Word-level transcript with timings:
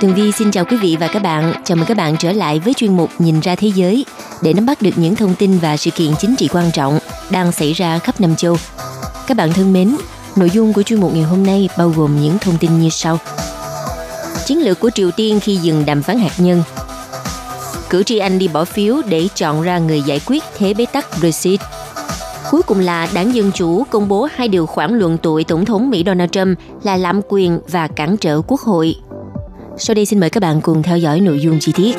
Tường 0.00 0.14
Vi 0.14 0.32
xin 0.32 0.50
chào 0.50 0.64
quý 0.64 0.76
vị 0.76 0.96
và 1.00 1.08
các 1.08 1.22
bạn. 1.22 1.54
Chào 1.64 1.76
mừng 1.76 1.86
các 1.86 1.96
bạn 1.96 2.16
trở 2.16 2.32
lại 2.32 2.58
với 2.58 2.74
chuyên 2.74 2.96
mục 2.96 3.10
Nhìn 3.18 3.40
ra 3.40 3.54
thế 3.54 3.68
giới 3.74 4.04
để 4.42 4.52
nắm 4.52 4.66
bắt 4.66 4.82
được 4.82 4.90
những 4.96 5.16
thông 5.16 5.34
tin 5.34 5.58
và 5.58 5.76
sự 5.76 5.90
kiện 5.90 6.12
chính 6.18 6.36
trị 6.36 6.48
quan 6.52 6.70
trọng 6.72 6.98
đang 7.30 7.52
xảy 7.52 7.72
ra 7.72 7.98
khắp 7.98 8.20
năm 8.20 8.36
châu. 8.36 8.56
Các 9.26 9.36
bạn 9.36 9.52
thân 9.52 9.72
mến, 9.72 9.96
nội 10.36 10.50
dung 10.50 10.72
của 10.72 10.82
chuyên 10.82 11.00
mục 11.00 11.14
ngày 11.14 11.22
hôm 11.22 11.46
nay 11.46 11.68
bao 11.78 11.88
gồm 11.88 12.20
những 12.20 12.38
thông 12.38 12.58
tin 12.58 12.80
như 12.80 12.88
sau. 12.88 13.18
Chiến 14.46 14.58
lược 14.58 14.80
của 14.80 14.90
Triều 14.90 15.10
Tiên 15.10 15.40
khi 15.40 15.56
dừng 15.56 15.86
đàm 15.86 16.02
phán 16.02 16.18
hạt 16.18 16.32
nhân 16.38 16.62
Cử 17.90 18.02
tri 18.02 18.18
Anh 18.18 18.38
đi 18.38 18.48
bỏ 18.48 18.64
phiếu 18.64 18.96
để 19.08 19.28
chọn 19.34 19.62
ra 19.62 19.78
người 19.78 20.02
giải 20.02 20.20
quyết 20.26 20.44
thế 20.58 20.74
bế 20.74 20.86
tắc 20.86 21.06
Brexit. 21.20 21.60
Cuối 22.50 22.62
cùng 22.62 22.78
là 22.78 23.08
đảng 23.14 23.34
Dân 23.34 23.52
Chủ 23.52 23.84
công 23.90 24.08
bố 24.08 24.28
hai 24.34 24.48
điều 24.48 24.66
khoản 24.66 24.98
luận 24.98 25.18
tội 25.18 25.44
Tổng 25.44 25.64
thống 25.64 25.90
Mỹ 25.90 26.02
Donald 26.06 26.30
Trump 26.30 26.58
là 26.82 26.96
lạm 26.96 27.20
quyền 27.28 27.60
và 27.68 27.88
cản 27.88 28.16
trở 28.16 28.42
quốc 28.46 28.60
hội. 28.60 28.94
Sau 29.80 29.94
đây 29.94 30.06
xin 30.06 30.20
mời 30.20 30.30
các 30.30 30.40
bạn 30.40 30.60
cùng 30.60 30.82
theo 30.82 30.98
dõi 30.98 31.20
nội 31.20 31.40
dung 31.40 31.58
chi 31.60 31.72
tiết. 31.72 31.96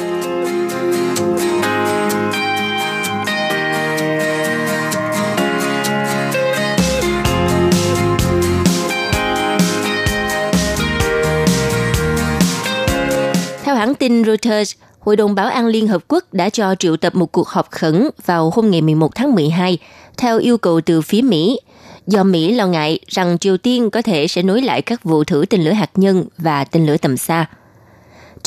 Theo 13.64 13.76
hãng 13.76 13.96
tin 13.96 14.24
Reuters, 14.24 14.74
Hội 15.00 15.16
đồng 15.16 15.36
Bảo 15.36 15.48
an 15.48 15.68
Liên 15.68 15.88
Hợp 15.88 16.04
Quốc 16.08 16.34
đã 16.34 16.50
cho 16.50 16.76
triệu 16.76 16.98
tập 16.98 17.16
một 17.16 17.32
cuộc 17.32 17.48
họp 17.48 17.72
khẩn 17.72 18.10
vào 18.26 18.52
hôm 18.56 18.72
ngày 18.72 18.82
11 18.82 19.16
tháng 19.16 19.36
12 19.36 19.78
theo 20.18 20.40
yêu 20.40 20.58
cầu 20.58 20.82
từ 20.82 21.02
phía 21.02 21.22
Mỹ, 21.22 21.60
do 22.08 22.24
Mỹ 22.24 22.54
lo 22.54 22.68
ngại 22.68 23.00
rằng 23.08 23.38
Triều 23.38 23.58
Tiên 23.58 23.90
có 23.90 24.02
thể 24.02 24.28
sẽ 24.28 24.42
nối 24.42 24.62
lại 24.62 24.82
các 24.82 25.04
vụ 25.04 25.24
thử 25.24 25.46
tên 25.50 25.64
lửa 25.64 25.72
hạt 25.72 25.90
nhân 25.96 26.26
và 26.38 26.64
tên 26.64 26.86
lửa 26.86 26.98
tầm 26.98 27.18
xa. 27.18 27.46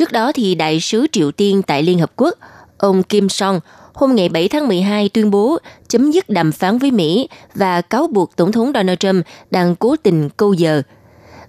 Trước 0.02 0.12
đó 0.12 0.32
thì 0.32 0.54
đại 0.54 0.80
sứ 0.80 1.06
Triều 1.12 1.32
Tiên 1.32 1.62
tại 1.62 1.82
Liên 1.82 1.98
Hợp 1.98 2.12
Quốc, 2.16 2.34
ông 2.78 3.02
Kim 3.02 3.28
Song, 3.28 3.60
hôm 3.92 4.14
ngày 4.14 4.28
7 4.28 4.48
tháng 4.48 4.68
12 4.68 5.08
tuyên 5.08 5.30
bố 5.30 5.58
chấm 5.88 6.10
dứt 6.10 6.28
đàm 6.28 6.52
phán 6.52 6.78
với 6.78 6.90
Mỹ 6.90 7.28
và 7.54 7.80
cáo 7.80 8.06
buộc 8.06 8.36
Tổng 8.36 8.52
thống 8.52 8.72
Donald 8.74 8.98
Trump 8.98 9.26
đang 9.50 9.76
cố 9.76 9.96
tình 10.02 10.28
câu 10.36 10.52
giờ. 10.52 10.82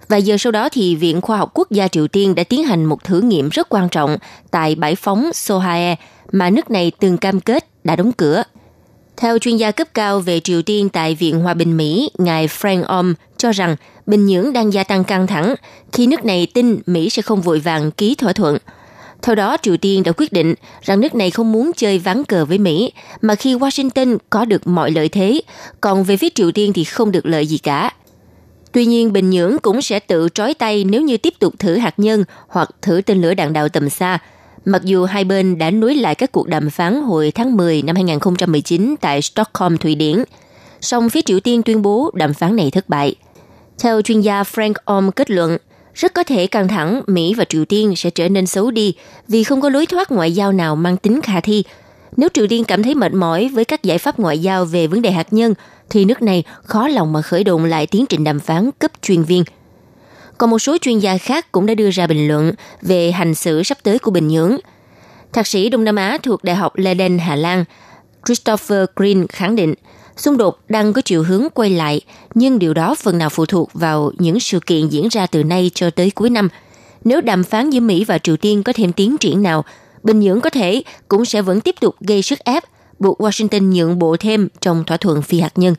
Và 0.08 0.16
giờ 0.16 0.36
sau 0.38 0.52
đó 0.52 0.68
thì 0.68 0.96
Viện 0.96 1.20
Khoa 1.20 1.36
học 1.36 1.50
Quốc 1.54 1.70
gia 1.70 1.88
Triều 1.88 2.08
Tiên 2.08 2.34
đã 2.34 2.44
tiến 2.44 2.64
hành 2.64 2.84
một 2.84 3.04
thử 3.04 3.20
nghiệm 3.20 3.48
rất 3.48 3.68
quan 3.70 3.88
trọng 3.88 4.16
tại 4.50 4.74
bãi 4.74 4.94
phóng 4.94 5.30
Sohae 5.32 5.96
mà 6.32 6.50
nước 6.50 6.70
này 6.70 6.92
từng 7.00 7.16
cam 7.16 7.40
kết 7.40 7.66
đã 7.84 7.96
đóng 7.96 8.12
cửa. 8.12 8.42
Theo 9.16 9.38
chuyên 9.38 9.56
gia 9.56 9.70
cấp 9.70 9.88
cao 9.94 10.20
về 10.20 10.40
Triều 10.40 10.62
Tiên 10.62 10.88
tại 10.88 11.14
Viện 11.14 11.40
Hòa 11.40 11.54
bình 11.54 11.76
Mỹ, 11.76 12.10
ngài 12.18 12.46
Frank 12.46 12.84
Om 12.84 13.14
cho 13.36 13.52
rằng 13.52 13.76
Bình 14.06 14.26
Nhưỡng 14.26 14.52
đang 14.52 14.72
gia 14.72 14.84
tăng 14.84 15.04
căng 15.04 15.26
thẳng 15.26 15.54
khi 15.92 16.06
nước 16.06 16.24
này 16.24 16.46
tin 16.54 16.78
Mỹ 16.86 17.10
sẽ 17.10 17.22
không 17.22 17.40
vội 17.40 17.60
vàng 17.60 17.90
ký 17.90 18.14
thỏa 18.14 18.32
thuận. 18.32 18.58
Theo 19.22 19.34
đó, 19.34 19.56
Triều 19.62 19.76
Tiên 19.76 20.02
đã 20.02 20.12
quyết 20.16 20.32
định 20.32 20.54
rằng 20.82 21.00
nước 21.00 21.14
này 21.14 21.30
không 21.30 21.52
muốn 21.52 21.70
chơi 21.76 21.98
ván 21.98 22.24
cờ 22.24 22.44
với 22.44 22.58
Mỹ, 22.58 22.92
mà 23.22 23.34
khi 23.34 23.54
Washington 23.54 24.18
có 24.30 24.44
được 24.44 24.66
mọi 24.66 24.90
lợi 24.90 25.08
thế, 25.08 25.40
còn 25.80 26.04
về 26.04 26.16
phía 26.16 26.28
Triều 26.34 26.52
Tiên 26.52 26.72
thì 26.72 26.84
không 26.84 27.12
được 27.12 27.26
lợi 27.26 27.46
gì 27.46 27.58
cả. 27.58 27.92
Tuy 28.72 28.86
nhiên, 28.86 29.12
Bình 29.12 29.30
Nhưỡng 29.30 29.56
cũng 29.62 29.82
sẽ 29.82 29.98
tự 29.98 30.28
trói 30.34 30.54
tay 30.54 30.84
nếu 30.84 31.02
như 31.02 31.16
tiếp 31.16 31.34
tục 31.38 31.54
thử 31.58 31.76
hạt 31.76 31.94
nhân 31.96 32.24
hoặc 32.48 32.70
thử 32.82 33.00
tên 33.06 33.22
lửa 33.22 33.34
đạn 33.34 33.52
đạo 33.52 33.68
tầm 33.68 33.90
xa, 33.90 34.18
mặc 34.64 34.82
dù 34.84 35.04
hai 35.04 35.24
bên 35.24 35.58
đã 35.58 35.70
nối 35.70 35.94
lại 35.94 36.14
các 36.14 36.32
cuộc 36.32 36.48
đàm 36.48 36.70
phán 36.70 37.02
hồi 37.02 37.32
tháng 37.34 37.56
10 37.56 37.82
năm 37.82 37.96
2019 37.96 38.94
tại 39.00 39.22
Stockholm, 39.22 39.76
Thụy 39.76 39.94
Điển. 39.94 40.24
Song 40.80 41.10
phía 41.10 41.22
Triều 41.22 41.40
Tiên 41.40 41.62
tuyên 41.62 41.82
bố 41.82 42.10
đàm 42.14 42.34
phán 42.34 42.56
này 42.56 42.70
thất 42.70 42.88
bại. 42.88 43.14
Theo 43.78 44.02
chuyên 44.02 44.20
gia 44.20 44.42
Frank 44.42 44.72
Om 44.84 45.12
kết 45.12 45.30
luận, 45.30 45.58
rất 45.94 46.14
có 46.14 46.24
thể 46.24 46.46
căng 46.46 46.68
thẳng 46.68 47.02
Mỹ 47.06 47.34
và 47.34 47.44
Triều 47.44 47.64
Tiên 47.64 47.96
sẽ 47.96 48.10
trở 48.10 48.28
nên 48.28 48.46
xấu 48.46 48.70
đi 48.70 48.94
vì 49.28 49.44
không 49.44 49.60
có 49.60 49.68
lối 49.68 49.86
thoát 49.86 50.12
ngoại 50.12 50.32
giao 50.32 50.52
nào 50.52 50.76
mang 50.76 50.96
tính 50.96 51.20
khả 51.20 51.40
thi. 51.40 51.64
Nếu 52.16 52.28
Triều 52.34 52.46
Tiên 52.46 52.64
cảm 52.64 52.82
thấy 52.82 52.94
mệt 52.94 53.12
mỏi 53.12 53.50
với 53.52 53.64
các 53.64 53.82
giải 53.82 53.98
pháp 53.98 54.18
ngoại 54.18 54.38
giao 54.38 54.64
về 54.64 54.86
vấn 54.86 55.02
đề 55.02 55.10
hạt 55.10 55.32
nhân, 55.32 55.54
thì 55.90 56.04
nước 56.04 56.22
này 56.22 56.44
khó 56.62 56.88
lòng 56.88 57.12
mà 57.12 57.22
khởi 57.22 57.44
động 57.44 57.64
lại 57.64 57.86
tiến 57.86 58.06
trình 58.06 58.24
đàm 58.24 58.40
phán 58.40 58.70
cấp 58.78 58.90
chuyên 59.02 59.22
viên. 59.22 59.44
Còn 60.38 60.50
một 60.50 60.58
số 60.58 60.76
chuyên 60.78 60.98
gia 60.98 61.18
khác 61.18 61.52
cũng 61.52 61.66
đã 61.66 61.74
đưa 61.74 61.90
ra 61.90 62.06
bình 62.06 62.28
luận 62.28 62.52
về 62.82 63.10
hành 63.10 63.34
xử 63.34 63.62
sắp 63.62 63.78
tới 63.82 63.98
của 63.98 64.10
Bình 64.10 64.28
Nhưỡng. 64.28 64.56
Thạc 65.32 65.46
sĩ 65.46 65.68
Đông 65.68 65.84
Nam 65.84 65.96
Á 65.96 66.18
thuộc 66.22 66.44
Đại 66.44 66.56
học 66.56 66.76
Leiden, 66.76 67.18
Hà 67.18 67.36
Lan, 67.36 67.64
Christopher 68.26 68.84
Green 68.96 69.26
khẳng 69.26 69.56
định– 69.56 69.74
Xung 70.16 70.36
đột 70.36 70.58
đang 70.68 70.92
có 70.92 71.02
chiều 71.04 71.22
hướng 71.22 71.46
quay 71.54 71.70
lại, 71.70 72.00
nhưng 72.34 72.58
điều 72.58 72.74
đó 72.74 72.94
phần 72.94 73.18
nào 73.18 73.28
phụ 73.28 73.46
thuộc 73.46 73.70
vào 73.74 74.12
những 74.18 74.40
sự 74.40 74.60
kiện 74.66 74.88
diễn 74.88 75.08
ra 75.08 75.26
từ 75.26 75.44
nay 75.44 75.70
cho 75.74 75.90
tới 75.90 76.10
cuối 76.10 76.30
năm. 76.30 76.48
Nếu 77.04 77.20
đàm 77.20 77.44
phán 77.44 77.70
giữa 77.70 77.80
Mỹ 77.80 78.04
và 78.04 78.18
Triều 78.18 78.36
Tiên 78.36 78.62
có 78.62 78.72
thêm 78.72 78.92
tiến 78.92 79.18
triển 79.18 79.42
nào, 79.42 79.64
Bình 80.02 80.20
Nhưỡng 80.20 80.40
có 80.40 80.50
thể 80.50 80.82
cũng 81.08 81.24
sẽ 81.24 81.42
vẫn 81.42 81.60
tiếp 81.60 81.74
tục 81.80 81.94
gây 82.00 82.22
sức 82.22 82.38
ép, 82.38 82.64
buộc 82.98 83.20
Washington 83.20 83.62
nhượng 83.62 83.98
bộ 83.98 84.16
thêm 84.16 84.48
trong 84.60 84.84
thỏa 84.84 84.96
thuận 84.96 85.22
phi 85.22 85.40
hạt 85.40 85.52
nhân. 85.58 85.74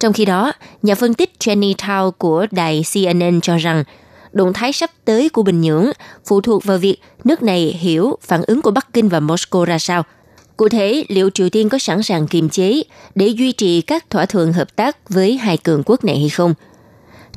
Trong 0.00 0.12
khi 0.12 0.24
đó, 0.24 0.52
nhà 0.82 0.94
phân 0.94 1.14
tích 1.14 1.32
Jenny 1.40 1.74
Tao 1.86 2.10
của 2.10 2.46
đài 2.50 2.82
CNN 2.94 3.40
cho 3.40 3.56
rằng 3.56 3.84
động 4.32 4.52
thái 4.52 4.72
sắp 4.72 4.90
tới 5.04 5.28
của 5.28 5.42
Bình 5.42 5.60
Nhưỡng 5.60 5.90
phụ 6.26 6.40
thuộc 6.40 6.64
vào 6.64 6.78
việc 6.78 6.96
nước 7.24 7.42
này 7.42 7.60
hiểu 7.60 8.18
phản 8.22 8.42
ứng 8.46 8.62
của 8.62 8.70
Bắc 8.70 8.92
Kinh 8.92 9.08
và 9.08 9.20
Moscow 9.20 9.64
ra 9.64 9.78
sao– 9.78 10.02
Cụ 10.56 10.68
thể, 10.68 11.04
liệu 11.08 11.30
Triều 11.30 11.48
Tiên 11.48 11.68
có 11.68 11.78
sẵn 11.78 12.02
sàng 12.02 12.26
kiềm 12.26 12.48
chế 12.48 12.82
để 13.14 13.26
duy 13.26 13.52
trì 13.52 13.80
các 13.80 14.10
thỏa 14.10 14.26
thuận 14.26 14.52
hợp 14.52 14.76
tác 14.76 15.10
với 15.10 15.36
hai 15.36 15.56
cường 15.56 15.82
quốc 15.86 16.04
này 16.04 16.18
hay 16.18 16.28
không? 16.28 16.54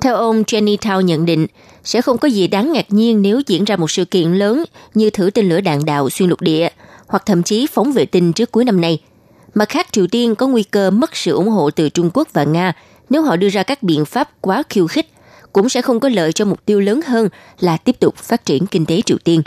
Theo 0.02 0.16
ông 0.16 0.44
Jenny 0.44 0.78
Tao 0.82 1.02
nhận 1.02 1.26
định, 1.26 1.48
sẽ 1.84 2.02
không 2.02 2.18
có 2.18 2.28
gì 2.28 2.48
đáng 2.48 2.72
ngạc 2.72 2.86
nhiên 2.90 3.22
nếu 3.22 3.42
diễn 3.48 3.64
ra 3.64 3.76
một 3.76 3.92
sự 3.92 4.06
kiện 4.06 4.34
lớn 4.34 4.64
như 4.94 5.10
thử 5.10 5.30
tên 5.30 5.50
lửa 5.50 5.62
đạn 5.62 5.86
đạo 5.86 6.10
xuyên 6.10 6.30
lục 6.30 6.42
địa 6.42 6.70
hoặc 7.08 7.24
thậm 7.26 7.44
chí 7.44 7.68
phóng 7.68 7.92
vệ 7.92 8.06
tinh 8.06 8.34
trước 8.34 8.52
cuối 8.52 8.66
năm 8.66 8.82
nay. 8.82 9.02
Mặt 9.54 9.70
khác, 9.70 9.88
Triều 9.92 10.08
Tiên 10.08 10.36
có 10.36 10.48
nguy 10.48 10.64
cơ 10.64 10.92
mất 10.92 11.16
sự 11.16 11.32
ủng 11.32 11.50
hộ 11.50 11.70
từ 11.72 11.90
Trung 11.90 12.10
Quốc 12.14 12.28
và 12.34 12.44
Nga 12.44 12.74
nếu 13.10 13.22
họ 13.22 13.36
đưa 13.36 13.50
ra 13.50 13.64
các 13.64 13.84
biện 13.84 14.06
pháp 14.06 14.42
quá 14.42 14.64
khiêu 14.70 14.88
khích, 14.88 15.10
cũng 15.54 15.70
sẽ 15.70 15.82
không 15.82 16.00
có 16.00 16.10
lợi 16.10 16.32
cho 16.32 16.46
mục 16.46 16.66
tiêu 16.66 16.80
lớn 16.80 17.02
hơn 17.06 17.30
là 17.60 17.78
tiếp 17.78 18.00
tục 18.00 18.16
phát 18.16 18.46
triển 18.46 18.68
kinh 18.68 18.86
tế 18.86 19.02
Triều 19.06 19.18
Tiên. 19.18 19.42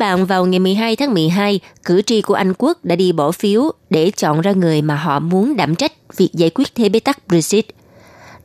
Bạn, 0.00 0.26
vào 0.26 0.46
ngày 0.46 0.58
12 0.58 0.96
tháng 0.96 1.14
12, 1.14 1.60
cử 1.84 2.02
tri 2.02 2.22
của 2.22 2.34
Anh 2.34 2.52
quốc 2.58 2.84
đã 2.84 2.96
đi 2.96 3.12
bỏ 3.12 3.32
phiếu 3.32 3.72
để 3.90 4.10
chọn 4.10 4.40
ra 4.40 4.52
người 4.52 4.82
mà 4.82 4.96
họ 4.96 5.18
muốn 5.18 5.56
đảm 5.56 5.74
trách 5.74 5.92
việc 6.16 6.30
giải 6.32 6.50
quyết 6.54 6.74
thế 6.74 6.88
bế 6.88 7.00
tắc 7.00 7.28
Brexit. 7.28 7.66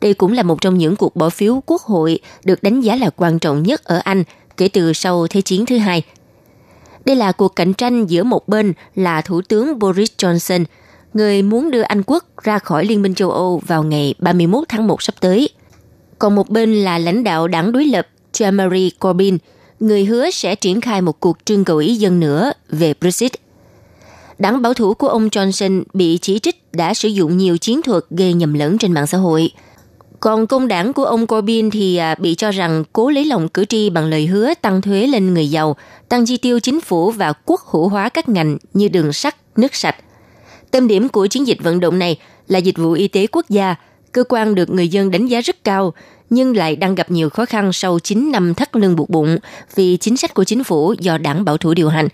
Đây 0.00 0.14
cũng 0.14 0.32
là 0.32 0.42
một 0.42 0.60
trong 0.60 0.78
những 0.78 0.96
cuộc 0.96 1.16
bỏ 1.16 1.30
phiếu 1.30 1.62
quốc 1.66 1.82
hội 1.82 2.18
được 2.44 2.62
đánh 2.62 2.80
giá 2.80 2.96
là 2.96 3.10
quan 3.16 3.38
trọng 3.38 3.62
nhất 3.62 3.84
ở 3.84 4.00
Anh 4.04 4.24
kể 4.56 4.68
từ 4.68 4.92
sau 4.92 5.26
Thế 5.26 5.40
chiến 5.40 5.66
thứ 5.66 5.78
hai. 5.78 6.02
Đây 7.04 7.16
là 7.16 7.32
cuộc 7.32 7.56
cạnh 7.56 7.74
tranh 7.74 8.06
giữa 8.06 8.22
một 8.22 8.48
bên 8.48 8.72
là 8.94 9.20
Thủ 9.20 9.40
tướng 9.42 9.78
Boris 9.78 10.10
Johnson, 10.18 10.64
người 11.14 11.42
muốn 11.42 11.70
đưa 11.70 11.82
Anh 11.82 12.02
quốc 12.06 12.24
ra 12.42 12.58
khỏi 12.58 12.84
Liên 12.84 13.02
minh 13.02 13.14
châu 13.14 13.30
Âu 13.30 13.62
vào 13.66 13.82
ngày 13.82 14.14
31 14.18 14.64
tháng 14.68 14.86
1 14.86 15.02
sắp 15.02 15.14
tới. 15.20 15.48
Còn 16.18 16.34
một 16.34 16.50
bên 16.50 16.74
là 16.74 16.98
lãnh 16.98 17.24
đạo 17.24 17.48
đảng 17.48 17.72
đối 17.72 17.84
lập 17.84 18.08
Jeremy 18.32 18.90
Corbyn– 19.00 19.38
người 19.80 20.04
hứa 20.04 20.30
sẽ 20.30 20.54
triển 20.54 20.80
khai 20.80 21.02
một 21.02 21.20
cuộc 21.20 21.38
trưng 21.44 21.64
cầu 21.64 21.76
ý 21.76 21.94
dân 21.94 22.20
nữa 22.20 22.52
về 22.68 22.94
Brexit. 23.00 23.32
Đảng 24.38 24.62
bảo 24.62 24.74
thủ 24.74 24.94
của 24.94 25.08
ông 25.08 25.28
Johnson 25.28 25.82
bị 25.92 26.18
chỉ 26.22 26.38
trích 26.38 26.62
đã 26.72 26.94
sử 26.94 27.08
dụng 27.08 27.36
nhiều 27.36 27.58
chiến 27.58 27.82
thuật 27.82 28.04
gây 28.10 28.32
nhầm 28.32 28.54
lẫn 28.54 28.78
trên 28.78 28.92
mạng 28.92 29.06
xã 29.06 29.18
hội. 29.18 29.50
Còn 30.20 30.46
công 30.46 30.68
đảng 30.68 30.92
của 30.92 31.04
ông 31.04 31.26
Corbyn 31.26 31.70
thì 31.70 31.96
à, 31.96 32.14
bị 32.14 32.34
cho 32.34 32.50
rằng 32.50 32.84
cố 32.92 33.10
lấy 33.10 33.24
lòng 33.24 33.48
cử 33.48 33.64
tri 33.64 33.90
bằng 33.90 34.06
lời 34.06 34.26
hứa 34.26 34.54
tăng 34.62 34.82
thuế 34.82 35.06
lên 35.06 35.34
người 35.34 35.50
giàu, 35.50 35.76
tăng 36.08 36.26
chi 36.26 36.36
tiêu 36.36 36.60
chính 36.60 36.80
phủ 36.80 37.10
và 37.10 37.32
quốc 37.32 37.60
hữu 37.60 37.88
hóa 37.88 38.08
các 38.08 38.28
ngành 38.28 38.58
như 38.74 38.88
đường 38.88 39.12
sắt, 39.12 39.36
nước 39.56 39.74
sạch. 39.74 39.96
Tâm 40.70 40.88
điểm 40.88 41.08
của 41.08 41.26
chiến 41.26 41.46
dịch 41.46 41.58
vận 41.62 41.80
động 41.80 41.98
này 41.98 42.18
là 42.48 42.58
dịch 42.58 42.78
vụ 42.78 42.92
y 42.92 43.08
tế 43.08 43.26
quốc 43.26 43.44
gia, 43.48 43.74
cơ 44.12 44.24
quan 44.28 44.54
được 44.54 44.70
người 44.70 44.88
dân 44.88 45.10
đánh 45.10 45.26
giá 45.26 45.40
rất 45.40 45.64
cao, 45.64 45.94
nhưng 46.30 46.56
lại 46.56 46.76
đang 46.76 46.94
gặp 46.94 47.10
nhiều 47.10 47.30
khó 47.30 47.44
khăn 47.44 47.72
sau 47.72 47.98
9 47.98 48.32
năm 48.32 48.54
thắt 48.54 48.76
lưng 48.76 48.96
buộc 48.96 49.10
bụng 49.10 49.38
vì 49.74 49.96
chính 49.96 50.16
sách 50.16 50.34
của 50.34 50.44
chính 50.44 50.64
phủ 50.64 50.94
do 50.98 51.18
đảng 51.18 51.44
bảo 51.44 51.56
thủ 51.56 51.74
điều 51.74 51.88
hành. 51.88 52.08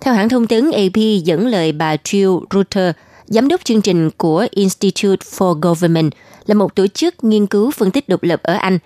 Theo 0.00 0.14
hãng 0.14 0.28
thông 0.28 0.46
tấn 0.46 0.70
AP 0.70 1.24
dẫn 1.24 1.46
lời 1.46 1.72
bà 1.72 1.96
Jill 1.96 2.44
Rutter, 2.54 2.94
giám 3.26 3.48
đốc 3.48 3.64
chương 3.64 3.82
trình 3.82 4.10
của 4.16 4.46
Institute 4.50 5.26
for 5.30 5.60
Government, 5.60 6.12
là 6.46 6.54
một 6.54 6.74
tổ 6.74 6.86
chức 6.86 7.24
nghiên 7.24 7.46
cứu 7.46 7.70
phân 7.70 7.90
tích 7.90 8.08
độc 8.08 8.22
lập 8.22 8.40
ở 8.42 8.54
Anh, 8.54 8.78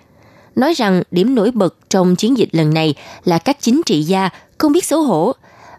nói 0.55 0.73
rằng 0.73 1.03
điểm 1.11 1.35
nổi 1.35 1.51
bật 1.51 1.75
trong 1.89 2.15
chiến 2.15 2.37
dịch 2.37 2.49
lần 2.51 2.73
này 2.73 2.95
là 3.25 3.37
các 3.37 3.57
chính 3.59 3.81
trị 3.85 4.03
gia 4.03 4.29
không 4.57 4.71
biết 4.71 4.85
xấu 4.85 5.01
hổ. 5.01 5.33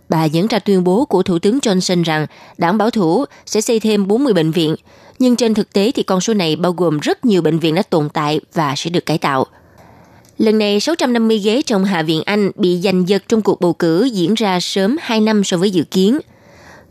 Bà 0.08 0.24
dẫn 0.24 0.46
ra 0.46 0.58
tuyên 0.58 0.84
bố 0.84 1.04
của 1.04 1.22
Thủ 1.22 1.38
tướng 1.38 1.58
Johnson 1.58 2.02
rằng 2.02 2.26
đảng 2.58 2.78
bảo 2.78 2.90
thủ 2.90 3.24
sẽ 3.46 3.60
xây 3.60 3.80
thêm 3.80 4.08
40 4.08 4.32
bệnh 4.32 4.50
viện, 4.50 4.76
nhưng 5.18 5.36
trên 5.36 5.54
thực 5.54 5.72
tế 5.72 5.92
thì 5.94 6.02
con 6.02 6.20
số 6.20 6.34
này 6.34 6.56
bao 6.56 6.72
gồm 6.72 6.98
rất 6.98 7.24
nhiều 7.24 7.42
bệnh 7.42 7.58
viện 7.58 7.74
đã 7.74 7.82
tồn 7.82 8.08
tại 8.08 8.40
và 8.54 8.74
sẽ 8.76 8.90
được 8.90 9.06
cải 9.06 9.18
tạo. 9.18 9.46
Lần 10.38 10.58
này, 10.58 10.80
650 10.80 11.38
ghế 11.38 11.62
trong 11.62 11.84
Hạ 11.84 12.02
viện 12.02 12.22
Anh 12.26 12.50
bị 12.56 12.80
giành 12.80 13.08
giật 13.08 13.22
trong 13.28 13.42
cuộc 13.42 13.60
bầu 13.60 13.72
cử 13.72 14.04
diễn 14.04 14.34
ra 14.34 14.60
sớm 14.60 14.96
2 15.00 15.20
năm 15.20 15.44
so 15.44 15.56
với 15.56 15.70
dự 15.70 15.84
kiến. 15.90 16.18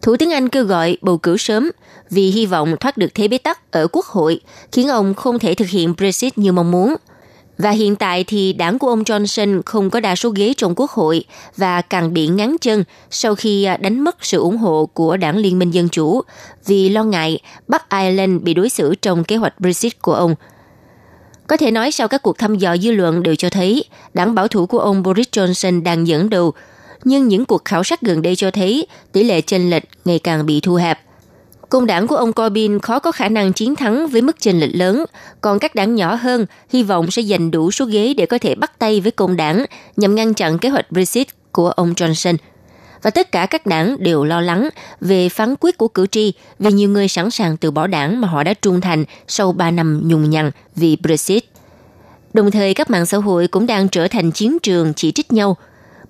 Thủ 0.02 0.18
tướng 0.18 0.32
Anh 0.32 0.50
kêu 0.50 0.64
gọi 0.64 0.98
bầu 1.02 1.18
cử 1.18 1.38
sớm 1.38 1.72
vì 2.10 2.32
hy 2.32 2.46
vọng 2.46 2.76
thoát 2.80 2.98
được 2.98 3.14
thế 3.14 3.28
bế 3.28 3.38
tắc 3.38 3.72
ở 3.72 3.88
Quốc 3.92 4.06
hội, 4.06 4.40
khiến 4.72 4.88
ông 4.88 5.14
không 5.14 5.40
thể 5.40 5.56
thực 5.56 5.68
hiện 5.68 5.94
Brexit 5.98 6.38
như 6.38 6.52
mong 6.52 6.72
muốn. 6.72 6.96
Và 7.58 7.72
hiện 7.72 7.96
tại 7.96 8.24
thì 8.24 8.54
đảng 8.54 8.80
của 8.80 8.88
ông 8.88 9.04
Johnson 9.04 9.62
không 9.66 9.90
có 9.90 10.00
đa 10.00 10.16
số 10.16 10.30
ghế 10.30 10.54
trong 10.58 10.74
Quốc 10.76 10.92
hội 10.92 11.24
và 11.58 11.82
càng 11.82 12.14
bị 12.14 12.28
ngắn 12.28 12.56
chân 12.62 12.84
sau 13.12 13.36
khi 13.36 13.64
à, 13.64 13.78
đánh 13.78 14.00
mất 14.00 14.16
sự 14.22 14.40
ủng 14.40 14.58
hộ 14.58 14.90
của 14.94 15.18
đảng 15.18 15.38
Liên 15.38 15.60
minh 15.60 15.72
Dân 15.72 15.90
Chủ 15.90 16.22
vì 16.66 16.90
lo 16.90 17.04
ngại 17.04 17.40
Bắc 17.68 17.90
Ireland 17.90 18.42
bị 18.42 18.54
đối 18.54 18.70
xử 18.70 18.96
trong 18.96 19.24
kế 19.24 19.36
hoạch 19.36 19.60
Brexit 19.60 20.02
của 20.02 20.14
ông– 20.14 20.36
có 21.48 21.58
thể 21.58 21.72
nói 21.72 21.92
sau 21.92 22.08
các 22.08 22.22
cuộc 22.22 22.38
thăm 22.38 22.58
dò 22.58 22.78
dư 22.78 22.92
luận 22.92 23.24
đều 23.24 23.36
cho 23.36 23.50
thấy 23.50 23.86
đảng 24.14 24.36
bảo 24.36 24.48
thủ 24.48 24.66
của 24.66 24.80
ông 24.80 25.04
Boris 25.04 25.28
Johnson 25.32 25.84
đang 25.84 26.08
dẫn 26.08 26.30
đầu, 26.30 26.54
nhưng 27.04 27.28
những 27.28 27.46
cuộc 27.46 27.66
khảo 27.66 27.84
sát 27.84 28.02
gần 28.02 28.22
đây 28.22 28.36
cho 28.36 28.52
thấy 28.52 28.88
tỷ 29.12 29.24
lệ 29.24 29.42
chênh 29.42 29.70
lệch 29.70 29.84
ngày 30.06 30.20
càng 30.20 30.46
bị 30.46 30.60
thu 30.60 30.76
hẹp. 30.76 31.00
Công 31.70 31.86
đảng 31.86 32.08
của 32.08 32.16
ông 32.16 32.34
Corbyn 32.34 32.80
khó 32.80 33.00
có 33.00 33.12
khả 33.12 33.30
năng 33.30 33.54
chiến 33.54 33.76
thắng 33.76 34.08
với 34.08 34.22
mức 34.22 34.40
chênh 34.40 34.60
lệch 34.60 34.76
lớn, 34.76 35.06
còn 35.42 35.60
các 35.60 35.76
đảng 35.76 35.96
nhỏ 35.96 36.16
hơn 36.16 36.46
hy 36.70 36.84
vọng 36.84 37.12
sẽ 37.12 37.22
giành 37.22 37.52
đủ 37.52 37.72
số 37.72 37.86
ghế 37.86 38.14
để 38.18 38.26
có 38.26 38.38
thể 38.38 38.56
bắt 38.56 38.80
tay 38.80 39.02
với 39.02 39.12
công 39.12 39.36
đảng 39.36 39.66
nhằm 39.98 40.16
ngăn 40.16 40.34
chặn 40.34 40.58
kế 40.58 40.70
hoạch 40.70 40.92
Brexit 40.92 41.28
của 41.52 41.70
ông 41.70 41.94
Johnson– 41.94 42.38
và 43.04 43.10
tất 43.10 43.32
cả 43.32 43.46
các 43.46 43.66
đảng 43.66 43.96
đều 44.00 44.24
lo 44.24 44.42
lắng 44.42 44.70
về 45.02 45.30
phán 45.30 45.56
quyết 45.60 45.78
của 45.78 45.88
cử 45.88 46.08
tri 46.08 46.34
vì 46.60 46.70
nhiều 46.70 46.90
người 46.90 47.08
sẵn 47.08 47.32
sàng 47.32 47.58
từ 47.58 47.72
bỏ 47.72 47.88
đảng 47.88 48.22
mà 48.22 48.28
họ 48.28 48.44
đã 48.44 48.54
trung 48.54 48.82
thành 48.82 49.06
sau 49.28 49.52
3 49.52 49.72
năm 49.72 50.02
nhùng 50.08 50.30
nhằn 50.30 50.52
vì 50.76 50.96
Brexit. 50.96 51.44
Đồng 52.34 52.52
thời 52.52 52.74
các 52.74 52.90
mạng 52.90 53.06
xã 53.06 53.18
hội 53.18 53.48
cũng 53.48 53.66
đang 53.66 53.90
trở 53.90 54.08
thành 54.08 54.32
chiến 54.32 54.58
trường 54.64 54.94
chỉ 54.94 55.12
trích 55.12 55.34
nhau. 55.34 55.58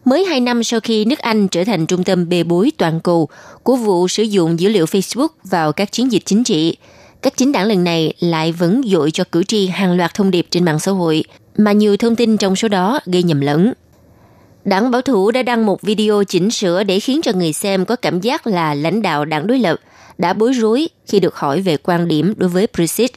Mới 0.05 0.23
2 0.23 0.39
năm 0.39 0.63
sau 0.63 0.79
khi 0.79 1.05
nước 1.05 1.19
Anh 1.19 1.47
trở 1.47 1.63
thành 1.63 1.85
trung 1.85 2.03
tâm 2.03 2.29
bê 2.29 2.43
bối 2.43 2.71
toàn 2.77 2.99
cầu 2.99 3.29
của 3.63 3.75
vụ 3.75 4.07
sử 4.07 4.23
dụng 4.23 4.59
dữ 4.59 4.69
liệu 4.69 4.85
Facebook 4.85 5.27
vào 5.43 5.71
các 5.71 5.91
chiến 5.91 6.11
dịch 6.11 6.21
chính 6.25 6.43
trị, 6.43 6.77
các 7.21 7.37
chính 7.37 7.51
đảng 7.51 7.67
lần 7.67 7.83
này 7.83 8.13
lại 8.19 8.51
vẫn 8.51 8.81
dội 8.85 9.11
cho 9.11 9.23
cử 9.31 9.43
tri 9.43 9.67
hàng 9.67 9.97
loạt 9.97 10.13
thông 10.13 10.31
điệp 10.31 10.47
trên 10.49 10.65
mạng 10.65 10.79
xã 10.79 10.91
hội, 10.91 11.23
mà 11.57 11.71
nhiều 11.71 11.97
thông 11.97 12.15
tin 12.15 12.37
trong 12.37 12.55
số 12.55 12.67
đó 12.67 12.99
gây 13.05 13.23
nhầm 13.23 13.41
lẫn. 13.41 13.73
Đảng 14.65 14.91
bảo 14.91 15.01
thủ 15.01 15.31
đã 15.31 15.43
đăng 15.43 15.65
một 15.65 15.81
video 15.81 16.23
chỉnh 16.23 16.51
sửa 16.51 16.83
để 16.83 16.99
khiến 16.99 17.21
cho 17.21 17.31
người 17.31 17.53
xem 17.53 17.85
có 17.85 17.95
cảm 17.95 18.21
giác 18.21 18.47
là 18.47 18.73
lãnh 18.73 19.01
đạo 19.01 19.25
đảng 19.25 19.47
đối 19.47 19.59
lập 19.59 19.75
đã 20.17 20.33
bối 20.33 20.53
rối 20.53 20.89
khi 21.07 21.19
được 21.19 21.35
hỏi 21.35 21.61
về 21.61 21.77
quan 21.77 22.07
điểm 22.07 22.33
đối 22.37 22.49
với 22.49 22.67
Brexit. 22.73 23.11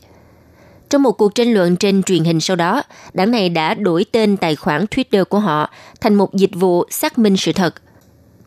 Trong 0.90 1.02
một 1.02 1.12
cuộc 1.12 1.34
tranh 1.34 1.54
luận 1.54 1.76
trên 1.76 2.02
truyền 2.02 2.24
hình 2.24 2.40
sau 2.40 2.56
đó, 2.56 2.82
đảng 3.14 3.30
này 3.30 3.48
đã 3.48 3.74
đổi 3.74 4.04
tên 4.12 4.36
tài 4.36 4.56
khoản 4.56 4.84
Twitter 4.84 5.24
của 5.24 5.38
họ 5.38 5.70
thành 6.00 6.14
một 6.14 6.34
dịch 6.34 6.54
vụ 6.54 6.84
xác 6.90 7.18
minh 7.18 7.36
sự 7.36 7.52
thật. 7.52 7.74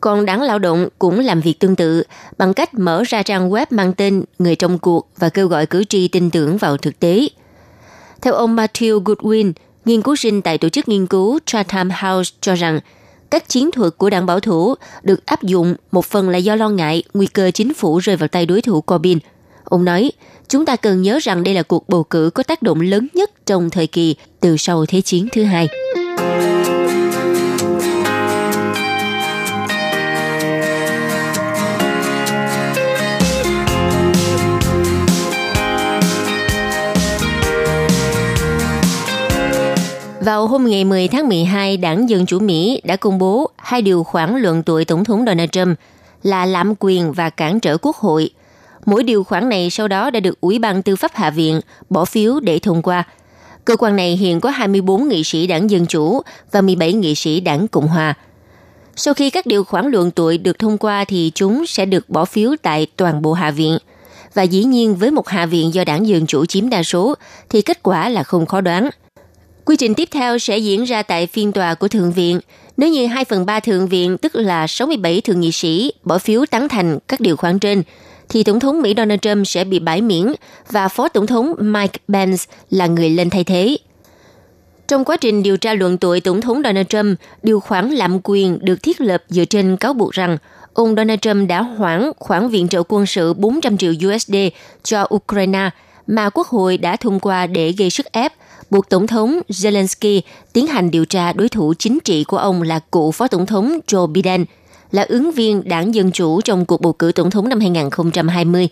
Còn 0.01 0.25
đảng 0.25 0.41
lao 0.41 0.59
động 0.59 0.87
cũng 0.99 1.19
làm 1.19 1.41
việc 1.41 1.59
tương 1.59 1.75
tự 1.75 2.03
bằng 2.37 2.53
cách 2.53 2.73
mở 2.73 3.03
ra 3.07 3.23
trang 3.23 3.49
web 3.49 3.65
mang 3.69 3.93
tên 3.93 4.23
Người 4.39 4.55
trong 4.55 4.79
cuộc 4.79 5.09
và 5.17 5.29
kêu 5.29 5.47
gọi 5.47 5.65
cử 5.65 5.83
tri 5.83 6.07
tin 6.07 6.29
tưởng 6.29 6.57
vào 6.57 6.77
thực 6.77 6.99
tế. 6.99 7.27
Theo 8.21 8.33
ông 8.33 8.55
Matthew 8.55 9.03
Goodwin, 9.03 9.53
Nghiên 9.85 10.01
cứu 10.01 10.15
sinh 10.15 10.41
tại 10.41 10.57
tổ 10.57 10.69
chức 10.69 10.87
nghiên 10.87 11.07
cứu 11.07 11.39
Chatham 11.45 11.89
House 11.89 12.35
cho 12.41 12.55
rằng 12.55 12.79
các 13.29 13.49
chiến 13.49 13.71
thuật 13.71 13.93
của 13.97 14.09
đảng 14.09 14.25
bảo 14.25 14.39
thủ 14.39 14.75
được 15.03 15.25
áp 15.25 15.43
dụng 15.43 15.75
một 15.91 16.05
phần 16.05 16.29
là 16.29 16.37
do 16.37 16.55
lo 16.55 16.69
ngại 16.69 17.03
nguy 17.13 17.27
cơ 17.27 17.51
chính 17.51 17.73
phủ 17.73 17.97
rơi 17.97 18.15
vào 18.15 18.27
tay 18.27 18.45
đối 18.45 18.61
thủ 18.61 18.81
Corbyn. 18.81 19.19
Ông 19.69 19.85
nói, 19.85 20.11
chúng 20.47 20.65
ta 20.65 20.75
cần 20.75 21.01
nhớ 21.01 21.19
rằng 21.21 21.43
đây 21.43 21.53
là 21.53 21.63
cuộc 21.63 21.89
bầu 21.89 22.03
cử 22.03 22.29
có 22.33 22.43
tác 22.43 22.61
động 22.61 22.81
lớn 22.81 23.07
nhất 23.13 23.31
trong 23.45 23.69
thời 23.69 23.87
kỳ 23.87 24.15
từ 24.39 24.57
sau 24.57 24.85
Thế 24.85 25.01
chiến 25.01 25.27
thứ 25.31 25.43
hai. 25.43 25.67
Vào 40.21 40.47
hôm 40.47 40.65
ngày 40.65 40.85
10 40.85 41.07
tháng 41.07 41.27
12, 41.27 41.77
đảng 41.77 42.09
Dân 42.09 42.25
Chủ 42.25 42.39
Mỹ 42.39 42.81
đã 42.83 42.95
công 42.95 43.19
bố 43.19 43.49
hai 43.57 43.81
điều 43.81 44.03
khoản 44.03 44.37
luận 44.37 44.63
tội 44.63 44.85
Tổng 44.85 45.03
thống 45.03 45.25
Donald 45.25 45.49
Trump 45.51 45.77
là 46.23 46.45
lạm 46.45 46.73
quyền 46.79 47.13
và 47.13 47.29
cản 47.29 47.59
trở 47.59 47.77
quốc 47.77 47.95
hội. 47.95 48.29
Mỗi 48.85 49.03
điều 49.03 49.23
khoản 49.23 49.49
này 49.49 49.69
sau 49.69 49.87
đó 49.87 50.09
đã 50.09 50.19
được 50.19 50.41
Ủy 50.41 50.59
ban 50.59 50.83
Tư 50.83 50.95
pháp 50.95 51.11
Hạ 51.15 51.29
viện 51.29 51.61
bỏ 51.89 52.05
phiếu 52.05 52.39
để 52.39 52.59
thông 52.59 52.81
qua. 52.81 53.03
Cơ 53.65 53.75
quan 53.75 53.95
này 53.95 54.17
hiện 54.17 54.39
có 54.39 54.49
24 54.49 55.07
nghị 55.07 55.23
sĩ 55.23 55.47
đảng 55.47 55.69
Dân 55.69 55.85
Chủ 55.85 56.21
và 56.51 56.61
17 56.61 56.93
nghị 56.93 57.15
sĩ 57.15 57.39
đảng 57.39 57.67
Cộng 57.67 57.87
Hòa. 57.87 58.13
Sau 58.95 59.13
khi 59.13 59.29
các 59.29 59.45
điều 59.45 59.63
khoản 59.63 59.87
luận 59.87 60.11
tội 60.11 60.37
được 60.37 60.59
thông 60.59 60.77
qua 60.77 61.05
thì 61.05 61.31
chúng 61.35 61.65
sẽ 61.65 61.85
được 61.85 62.09
bỏ 62.09 62.25
phiếu 62.25 62.55
tại 62.61 62.87
toàn 62.95 63.21
bộ 63.21 63.33
Hạ 63.33 63.51
viện. 63.51 63.77
Và 64.33 64.43
dĩ 64.43 64.63
nhiên 64.63 64.95
với 64.95 65.11
một 65.11 65.27
Hạ 65.27 65.45
viện 65.45 65.73
do 65.73 65.83
đảng 65.83 66.07
Dân 66.07 66.25
Chủ 66.25 66.45
chiếm 66.45 66.69
đa 66.69 66.83
số 66.83 67.15
thì 67.49 67.61
kết 67.61 67.83
quả 67.83 68.09
là 68.09 68.23
không 68.23 68.45
khó 68.45 68.61
đoán– 68.61 68.89
Quy 69.69 69.75
trình 69.75 69.93
tiếp 69.93 70.09
theo 70.11 70.37
sẽ 70.37 70.57
diễn 70.57 70.83
ra 70.83 71.03
tại 71.03 71.27
phiên 71.27 71.51
tòa 71.51 71.73
của 71.73 71.87
Thượng 71.87 72.11
viện. 72.11 72.39
Nếu 72.77 72.89
như 72.89 73.07
2 73.07 73.25
phần 73.25 73.45
3 73.45 73.59
Thượng 73.59 73.87
viện, 73.87 74.17
tức 74.17 74.35
là 74.35 74.67
67 74.67 75.21
thượng 75.21 75.39
nghị 75.39 75.51
sĩ, 75.51 75.93
bỏ 76.03 76.17
phiếu 76.17 76.45
tán 76.45 76.69
thành 76.69 76.99
các 77.07 77.19
điều 77.19 77.35
khoản 77.35 77.59
trên, 77.59 77.83
thì 78.29 78.43
Tổng 78.43 78.59
thống 78.59 78.81
Mỹ 78.81 78.93
Donald 78.97 79.19
Trump 79.21 79.47
sẽ 79.47 79.63
bị 79.63 79.79
bãi 79.79 80.01
miễn 80.01 80.25
và 80.71 80.87
Phó 80.87 81.07
Tổng 81.07 81.27
thống 81.27 81.53
Mike 81.59 81.99
Pence 82.13 82.43
là 82.69 82.87
người 82.87 83.09
lên 83.09 83.29
thay 83.29 83.43
thế. 83.43 83.77
Trong 84.87 85.05
quá 85.05 85.17
trình 85.17 85.43
điều 85.43 85.57
tra 85.57 85.73
luận 85.73 85.97
tội 85.97 86.21
Tổng 86.21 86.41
thống 86.41 86.61
Donald 86.63 86.87
Trump, 86.87 87.19
điều 87.43 87.59
khoản 87.59 87.89
lạm 87.89 88.19
quyền 88.23 88.59
được 88.61 88.83
thiết 88.83 89.01
lập 89.01 89.23
dựa 89.29 89.45
trên 89.45 89.77
cáo 89.77 89.93
buộc 89.93 90.11
rằng 90.11 90.37
ông 90.73 90.95
Donald 90.95 91.19
Trump 91.19 91.49
đã 91.49 91.61
hoãn 91.61 92.11
khoản 92.19 92.49
viện 92.49 92.67
trợ 92.67 92.83
quân 92.87 93.05
sự 93.05 93.33
400 93.33 93.77
triệu 93.77 93.93
USD 94.07 94.35
cho 94.83 95.07
Ukraine 95.15 95.69
mà 96.07 96.29
Quốc 96.29 96.47
hội 96.47 96.77
đã 96.77 96.95
thông 96.95 97.19
qua 97.19 97.47
để 97.47 97.71
gây 97.71 97.89
sức 97.89 98.11
ép 98.11 98.33
buộc 98.69 98.89
Tổng 98.89 99.07
thống 99.07 99.39
Zelensky 99.49 100.21
tiến 100.53 100.67
hành 100.67 100.91
điều 100.91 101.05
tra 101.05 101.33
đối 101.33 101.49
thủ 101.49 101.73
chính 101.79 101.99
trị 102.03 102.23
của 102.23 102.37
ông 102.37 102.61
là 102.61 102.79
cựu 102.79 103.11
Phó 103.11 103.27
Tổng 103.27 103.45
thống 103.45 103.79
Joe 103.87 104.07
Biden, 104.07 104.45
là 104.91 105.05
ứng 105.09 105.31
viên 105.31 105.69
đảng 105.69 105.95
Dân 105.95 106.11
Chủ 106.11 106.41
trong 106.41 106.65
cuộc 106.65 106.81
bầu 106.81 106.93
cử 106.93 107.11
Tổng 107.11 107.31
thống 107.31 107.49
năm 107.49 107.59
2020. 107.59 108.69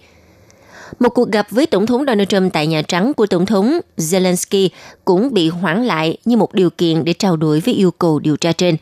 Một 0.99 1.09
cuộc 1.09 1.31
gặp 1.31 1.47
với 1.49 1.65
Tổng 1.65 1.85
thống 1.85 2.05
Donald 2.07 2.27
Trump 2.29 2.53
tại 2.53 2.67
Nhà 2.67 2.81
Trắng 2.81 3.13
của 3.13 3.25
Tổng 3.25 3.45
thống 3.45 3.79
Zelensky 3.97 4.69
cũng 5.05 5.33
bị 5.33 5.49
hoãn 5.49 5.85
lại 5.85 6.17
như 6.25 6.37
một 6.37 6.53
điều 6.53 6.69
kiện 6.69 7.03
để 7.03 7.13
trao 7.13 7.37
đổi 7.37 7.59
với 7.59 7.73
yêu 7.73 7.91
cầu 7.91 8.19
điều 8.19 8.37
tra 8.37 8.51
trên. 8.51 8.77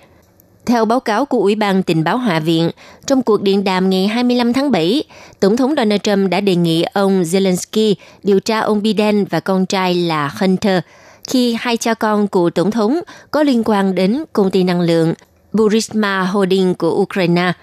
Theo 0.65 0.85
báo 0.85 0.99
cáo 0.99 1.25
của 1.25 1.39
Ủy 1.39 1.55
ban 1.55 1.83
Tình 1.83 2.03
báo 2.03 2.17
Hạ 2.17 2.39
viện, 2.39 2.71
trong 3.05 3.21
cuộc 3.21 3.41
điện 3.41 3.63
đàm 3.63 3.89
ngày 3.89 4.07
25 4.07 4.53
tháng 4.53 4.71
7, 4.71 5.03
Tổng 5.39 5.57
thống 5.57 5.73
Donald 5.77 6.01
Trump 6.01 6.29
đã 6.29 6.41
đề 6.41 6.55
nghị 6.55 6.83
ông 6.93 7.23
Zelensky 7.23 7.95
điều 8.23 8.39
tra 8.39 8.59
ông 8.59 8.81
Biden 8.81 9.25
và 9.25 9.39
con 9.39 9.65
trai 9.65 9.93
là 9.95 10.31
Hunter– 10.39 10.79
khi 11.27 11.55
hai 11.59 11.77
cha 11.77 11.93
con 11.93 12.27
của 12.27 12.49
Tổng 12.49 12.71
thống 12.71 12.99
có 13.31 13.43
liên 13.43 13.63
quan 13.65 13.95
đến 13.95 14.23
công 14.33 14.51
ty 14.51 14.63
năng 14.63 14.81
lượng 14.81 15.13
Burisma 15.57 16.23
Holding 16.23 16.75
của 16.75 17.01
Ukraine. 17.01 17.53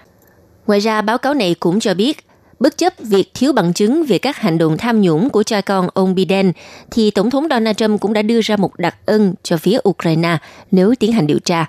Ngoài 0.67 0.79
ra, 0.79 1.01
báo 1.01 1.17
cáo 1.17 1.33
này 1.33 1.55
cũng 1.59 1.79
cho 1.79 1.93
biết, 1.93 2.25
bất 2.59 2.77
chấp 2.77 2.93
việc 2.99 3.31
thiếu 3.33 3.53
bằng 3.53 3.73
chứng 3.73 4.03
về 4.03 4.17
các 4.17 4.37
hành 4.37 4.57
động 4.57 4.77
tham 4.77 5.01
nhũng 5.01 5.29
của 5.29 5.43
cha 5.43 5.61
con 5.61 5.87
ông 5.93 6.15
Biden, 6.15 6.51
thì 6.91 7.11
Tổng 7.11 7.29
thống 7.29 7.47
Donald 7.49 7.77
Trump 7.77 8.01
cũng 8.01 8.13
đã 8.13 8.21
đưa 8.21 8.41
ra 8.41 8.57
một 8.57 8.77
đặc 8.77 8.95
ân 9.05 9.33
cho 9.43 9.57
phía 9.57 9.77
Ukraine 9.89 10.37
nếu 10.71 10.93
tiến 10.99 11.11
hành 11.11 11.27
điều 11.27 11.39
tra. 11.39 11.65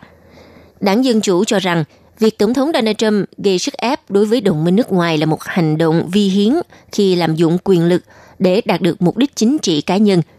Đảng 0.81 1.04
Dân 1.04 1.21
Chủ 1.21 1.45
cho 1.45 1.59
rằng, 1.59 1.85
việc 2.19 2.38
Tổng 2.38 2.54
thống 2.54 2.71
Donald 2.75 2.97
Trump 2.97 3.28
gây 3.38 3.59
sức 3.59 3.75
ép 3.75 4.11
đối 4.11 4.26
với 4.26 4.40
đồng 4.40 4.64
minh 4.64 4.76
nước 4.76 4.93
ngoài 4.93 5.19
là 5.19 5.26
một 5.26 5.43
hành 5.43 5.78
động 5.78 6.09
vi 6.12 6.28
hiến 6.28 6.52
khi 6.93 7.14
làm 7.16 7.35
dụng 7.35 7.59
quyền 7.64 7.85
lực 7.85 8.02
để 8.38 8.62
đạt 8.64 8.81
được 8.81 9.02
mục 9.02 9.16
đích 9.16 9.37
chính 9.37 9.59
trị 9.59 9.81
cá 9.81 9.97
nhân– 9.97 10.23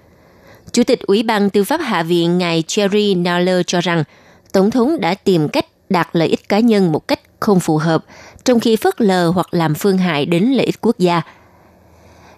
Chủ 0.75 0.83
tịch 0.83 1.01
Ủy 1.01 1.23
ban 1.23 1.49
Tư 1.49 1.63
pháp 1.63 1.81
Hạ 1.83 2.03
viện 2.03 2.37
ngài 2.37 2.63
Jerry 2.67 3.21
Nadler 3.21 3.61
cho 3.67 3.81
rằng 3.81 4.03
Tổng 4.51 4.71
thống 4.71 4.99
đã 4.99 5.13
tìm 5.13 5.49
cách 5.49 5.65
đạt 5.89 6.07
lợi 6.13 6.27
ích 6.27 6.49
cá 6.49 6.59
nhân 6.59 6.91
một 6.91 7.07
cách 7.07 7.19
không 7.39 7.59
phù 7.59 7.77
hợp, 7.77 8.05
trong 8.43 8.59
khi 8.59 8.75
phớt 8.75 9.01
lờ 9.01 9.29
hoặc 9.29 9.47
làm 9.51 9.75
phương 9.75 9.97
hại 9.97 10.25
đến 10.25 10.43
lợi 10.43 10.65
ích 10.65 10.81
quốc 10.81 10.99
gia. 10.99 11.21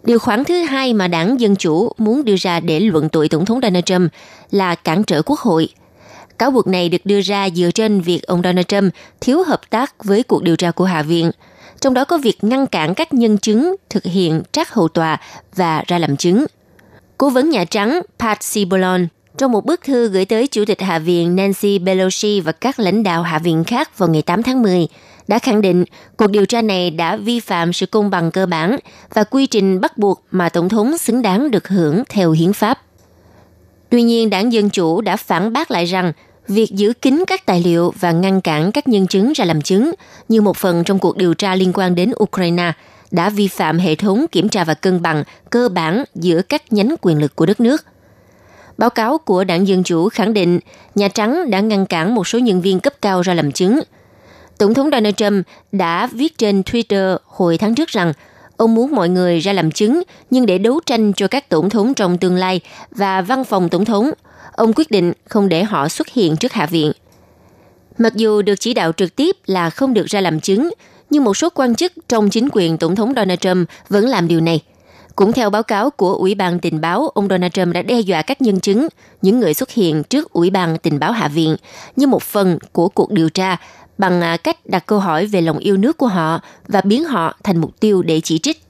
Điều 0.04 0.20
khoản 0.20 0.44
thứ 0.44 0.63
hai 0.63 0.94
mà 0.94 1.08
đảng 1.08 1.39
Dân 1.39 1.56
Chủ 1.56 1.92
muốn 1.98 2.25
đưa 2.25 2.36
ra 2.38 2.60
để 2.60 2.80
luận 2.80 3.10
tội 3.10 3.30
Tổng 3.30 3.46
thống 3.46 3.60
Donald 3.62 3.84
Trump 3.86 4.12
là 4.51 4.75
cản 4.75 5.04
trở 5.04 5.22
Quốc 5.22 5.39
hội. 5.39 5.70
Cáo 6.38 6.51
buộc 6.51 6.68
này 6.68 6.89
được 6.89 7.06
đưa 7.06 7.22
ra 7.22 7.50
dựa 7.50 7.72
trên 7.72 8.01
việc 8.01 8.24
ông 8.24 8.42
Donald 8.44 8.66
Trump 8.68 8.94
thiếu 9.22 9.44
hợp 9.44 9.62
tác 9.70 10.04
với 10.04 10.24
cuộc 10.24 10.44
điều 10.44 10.56
tra 10.56 10.72
của 10.72 10.86
Hạ 10.86 11.01
viện, 11.01 11.32
trong 11.80 11.94
đó 11.94 12.06
có 12.06 12.18
việc 12.18 12.44
ngăn 12.44 12.68
cản 12.68 12.94
các 12.94 13.13
nhân 13.13 13.38
chứng 13.38 13.75
thực 13.89 14.04
hiện 14.04 14.42
trác 14.51 14.74
hầu 14.74 14.88
tòa 14.88 15.18
và 15.56 15.84
ra 15.88 16.00
làm 16.00 16.18
chứng. 16.18 16.46
Cố 17.18 17.30
vấn 17.30 17.50
Nhà 17.50 17.66
Trắng 17.66 18.01
Pat 18.20 18.38
Cipollone 18.54 19.06
trong 19.38 19.51
một 19.51 19.65
bức 19.65 19.82
thư 19.82 20.08
gửi 20.08 20.25
tới 20.25 20.48
Chủ 20.48 20.65
tịch 20.65 20.82
Hạ 20.82 21.00
viện 21.00 21.36
Nancy 21.36 21.79
Pelosi 21.86 22.41
và 22.41 22.51
các 22.51 22.79
lãnh 22.79 23.03
đạo 23.03 23.24
Hạ 23.24 23.39
viện 23.39 23.63
khác 23.63 23.98
vào 23.98 24.10
ngày 24.10 24.22
8 24.22 24.44
tháng 24.44 24.62
10, 24.62 24.88
đã 25.27 25.39
khẳng 25.39 25.62
định 25.62 25.84
cuộc 26.17 26.27
điều 26.27 26.46
tra 26.46 26.62
này 26.62 26.91
đã 26.91 27.17
vi 27.17 27.39
phạm 27.39 27.74
sự 27.74 27.86
công 27.86 28.10
bằng 28.10 28.32
cơ 28.32 28.46
bản 28.46 28.77
và 29.13 29.24
quy 29.24 29.48
trình 29.48 29.82
bắt 29.82 29.98
buộc 29.98 30.24
mà 30.32 30.50
Tổng 30.50 30.70
thống 30.70 30.98
xứng 30.98 31.22
đáng 31.22 31.51
được 31.51 31.67
hưởng 31.67 32.03
theo 32.10 32.32
hiến 32.32 32.53
pháp. 32.53 32.82
Tuy 33.89 34.01
nhiên, 34.01 34.29
đảng 34.29 34.53
Dân 34.53 34.70
Chủ 34.70 35.01
đã 35.01 35.17
phản 35.17 35.53
bác 35.53 35.72
lại 35.72 35.86
rằng 35.86 36.13
việc 36.48 36.72
giữ 36.72 36.94
kín 37.01 37.24
các 37.27 37.46
tài 37.46 37.62
liệu 37.63 37.94
và 38.00 38.12
ngăn 38.12 38.41
cản 38.41 38.72
các 38.72 38.88
nhân 38.88 39.08
chứng 39.08 39.34
ra 39.34 39.46
làm 39.46 39.62
chứng 39.62 39.91
như 40.29 40.41
một 40.41 40.58
phần 40.58 40.84
trong 40.84 41.00
cuộc 41.00 41.17
điều 41.17 41.34
tra 41.34 41.56
liên 41.56 41.72
quan 41.74 41.96
đến 41.96 42.12
Ukraine 42.24 42.72
đã 43.12 43.29
vi 43.29 43.48
phạm 43.48 43.79
hệ 43.79 43.96
thống 43.96 44.25
kiểm 44.32 44.50
tra 44.50 44.63
và 44.63 44.74
cân 44.74 45.01
bằng 45.01 45.24
cơ 45.50 45.70
bản 45.70 46.03
giữa 46.15 46.41
các 46.41 46.74
nhánh 46.74 46.96
quyền 47.01 47.22
lực 47.22 47.36
của 47.36 47.46
đất 47.46 47.60
nước. 47.60 47.86
Báo 48.77 48.89
cáo 48.89 49.17
của 49.17 49.43
đảng 49.43 49.67
Dân 49.67 49.84
Chủ 49.84 50.10
khẳng 50.10 50.34
định 50.34 50.60
Nhà 50.96 51.07
Trắng 51.07 51.50
đã 51.50 51.60
ngăn 51.60 51.86
cản 51.86 52.15
một 52.15 52.27
số 52.27 52.39
nhân 52.39 52.62
viên 52.62 52.79
cấp 52.79 52.93
cao 53.01 53.22
ra 53.22 53.34
làm 53.34 53.51
chứng– 53.51 53.79
Tổng 54.57 54.74
thống 54.74 54.89
Donald 54.91 55.15
Trump 55.15 55.46
đã 55.72 56.07
viết 56.07 56.38
trên 56.38 56.62
Twitter 56.62 57.17
hồi 57.25 57.57
tháng 57.57 57.75
trước 57.75 57.89
rằng 57.89 58.13
ông 58.57 58.75
muốn 58.75 58.96
mọi 58.96 59.10
người 59.10 59.39
ra 59.39 59.53
làm 59.53 59.72
chứng 59.72 60.01
nhưng 60.29 60.46
để 60.46 60.57
đấu 60.57 60.79
tranh 60.86 61.13
cho 61.13 61.27
các 61.27 61.50
tổng 61.50 61.69
thống 61.69 61.93
trong 61.93 62.17
tương 62.17 62.36
lai 62.36 62.62
và 62.91 63.22
văn 63.22 63.43
phòng 63.43 63.69
tổng 63.69 63.86
thống, 63.86 64.12
ông 64.51 64.74
quyết 64.75 64.91
định 64.91 65.13
không 65.25 65.50
để 65.50 65.63
họ 65.63 65.89
xuất 65.89 66.07
hiện 66.07 66.38
trước 66.38 66.53
Hạ 66.53 66.65
viện. 66.65 66.91
Mặc 67.98 68.13
dù 68.15 68.41
được 68.41 68.55
chỉ 68.60 68.74
đạo 68.74 68.91
trực 68.91 69.15
tiếp 69.15 69.36
là 69.46 69.69
không 69.69 69.93
được 69.93 70.05
ra 70.05 70.22
làm 70.22 70.39
chứng, 70.39 70.69
nhưng 71.10 71.24
một 71.24 71.38
số 71.38 71.50
quan 71.50 71.75
chức 71.75 71.93
trong 72.10 72.29
chính 72.29 72.50
quyền 72.51 72.77
Tổng 72.77 72.96
thống 72.96 73.13
Donald 73.15 73.39
Trump 73.39 73.69
vẫn 73.89 74.05
làm 74.05 74.27
điều 74.27 74.39
này. 74.39 74.62
Cũng 75.18 75.34
theo 75.34 75.50
báo 75.50 75.64
cáo 75.64 75.90
của 75.90 76.14
Ủy 76.14 76.36
ban 76.36 76.60
Tình 76.60 76.82
báo, 76.82 77.10
ông 77.14 77.28
Donald 77.30 77.52
Trump 77.52 77.74
đã 77.74 77.82
đe 77.82 78.00
dọa 78.00 78.22
các 78.22 78.42
nhân 78.42 78.60
chứng, 78.60 78.88
những 79.22 79.40
người 79.40 79.54
xuất 79.54 79.72
hiện 79.72 80.04
trước 80.04 80.34
Ủy 80.34 80.50
ban 80.50 80.78
Tình 80.78 81.00
báo 81.00 81.12
Hạ 81.12 81.28
viện, 81.28 81.56
như 81.96 82.08
một 82.08 82.24
phần 82.24 82.58
của 82.72 82.90
cuộc 82.90 83.12
điều 83.12 83.30
tra 83.30 83.58
bằng 83.98 84.22
à, 84.22 84.38
cách 84.38 84.58
đặt 84.66 84.86
câu 84.86 85.00
hỏi 85.00 85.26
về 85.26 85.42
lòng 85.42 85.58
yêu 85.58 85.78
nước 85.78 85.98
của 85.98 86.08
họ 86.08 86.40
và 86.68 86.82
biến 86.82 87.04
họ 87.04 87.36
thành 87.44 87.58
mục 87.58 87.80
tiêu 87.80 88.02
để 88.02 88.22
chỉ 88.24 88.38
trích. 88.40 88.64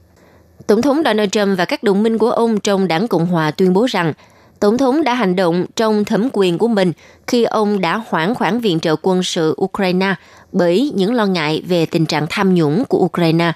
Tổng 0.66 0.82
thống 0.82 1.02
Donald 1.04 1.30
Trump 1.30 1.58
và 1.58 1.64
các 1.64 1.82
đồng 1.82 2.02
minh 2.02 2.18
của 2.18 2.30
ông 2.30 2.60
trong 2.60 2.88
đảng 2.88 3.08
Cộng 3.08 3.26
hòa 3.26 3.50
tuyên 3.50 3.72
bố 3.72 3.86
rằng 3.86 4.12
Tổng 4.60 4.78
thống 4.78 5.04
đã 5.04 5.14
hành 5.14 5.36
động 5.36 5.66
trong 5.76 6.04
thẩm 6.04 6.28
quyền 6.32 6.58
của 6.58 6.68
mình 6.68 6.92
khi 7.26 7.44
ông 7.44 7.80
đã 7.80 8.02
hoãn 8.08 8.34
khoản 8.34 8.60
viện 8.60 8.80
trợ 8.80 8.96
quân 9.02 9.22
sự 9.22 9.56
Ukraine 9.62 10.14
bởi 10.52 10.92
những 10.94 11.14
lo 11.14 11.26
ngại 11.26 11.62
về 11.66 11.86
tình 11.86 12.06
trạng 12.06 12.26
tham 12.30 12.54
nhũng 12.54 12.84
của 12.84 12.98
Ukraine. 12.98 13.52